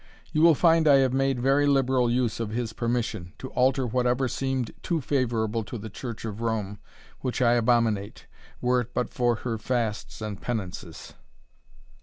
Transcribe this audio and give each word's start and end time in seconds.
You 0.31 0.41
will 0.41 0.55
find 0.55 0.87
I 0.87 0.95
have 0.95 1.13
made 1.13 1.39
very 1.39 1.67
liberal 1.67 2.09
use 2.09 2.39
of 2.39 2.49
his 2.49 2.73
permission, 2.73 3.33
to 3.37 3.49
alter 3.51 3.85
whatever 3.85 4.27
seemed 4.27 4.71
too 4.81 4.99
favourable 4.99 5.63
to 5.65 5.77
the 5.77 5.91
Church 5.91 6.25
of 6.25 6.41
Rome, 6.41 6.79
which 7.19 7.39
I 7.39 7.53
abominate, 7.53 8.25
were 8.61 8.81
it 8.81 8.95
but 8.95 9.11
for 9.13 9.35
her 9.45 9.59
fasts 9.59 10.19
and 10.19 10.41
penances. 10.41 11.13